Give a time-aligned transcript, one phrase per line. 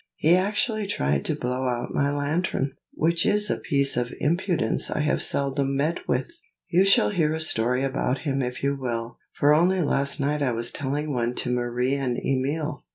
[0.15, 5.01] He actually tried to blow out my lantern, which is a piece of impudence I
[5.01, 6.25] have seldom met with.
[6.69, 10.53] You shall hear a story about him if you will, for only last night I
[10.53, 12.83] was telling one to Marie and Emil."